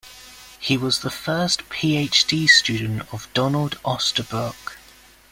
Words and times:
He 0.59 0.77
was 0.77 1.01
the 1.01 1.11
first 1.11 1.69
Ph.D. 1.69 2.47
student 2.47 3.03
of 3.13 3.31
Donald 3.35 3.77
Osterbrock. 3.85 4.77